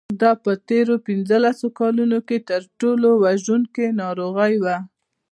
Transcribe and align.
دا 0.21 0.31
په 0.43 0.51
تېرو 0.69 0.95
پنځلسو 1.07 1.67
کلونو 1.79 2.19
کې 2.27 2.37
تر 2.49 2.61
ټولو 2.79 3.09
وژونکې 3.23 3.85
ناروغي 4.01 4.55
وه. 4.63 4.77